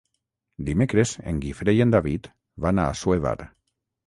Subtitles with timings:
[0.69, 2.31] Dimecres en Guifré i en David
[2.67, 3.37] van a Assuévar.